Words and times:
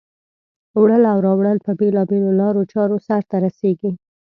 وړل 0.81 1.03
او 1.11 1.17
راوړل 1.25 1.57
په 1.65 1.71
بېلا 1.79 2.03
بېلو 2.09 2.31
لارو 2.41 2.61
چارو 2.73 2.97
سرته 3.07 3.35
رسیږي. 3.45 3.91